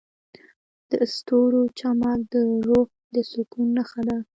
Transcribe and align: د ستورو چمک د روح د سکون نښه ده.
د 0.91 0.93
ستورو 1.13 1.61
چمک 1.79 2.19
د 2.33 2.33
روح 2.67 2.87
د 3.13 3.15
سکون 3.31 3.67
نښه 3.77 4.01
ده. 4.07 4.17